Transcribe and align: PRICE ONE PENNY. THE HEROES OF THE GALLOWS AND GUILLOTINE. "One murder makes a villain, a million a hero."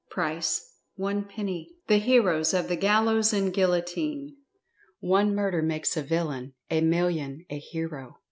PRICE 0.09 0.67
ONE 0.95 1.25
PENNY. 1.25 1.75
THE 1.85 1.97
HEROES 1.97 2.55
OF 2.55 2.67
THE 2.69 2.75
GALLOWS 2.75 3.33
AND 3.33 3.53
GUILLOTINE. 3.53 4.35
"One 4.99 5.35
murder 5.35 5.61
makes 5.61 5.95
a 5.95 6.01
villain, 6.01 6.55
a 6.71 6.81
million 6.81 7.45
a 7.51 7.59
hero." 7.59 8.15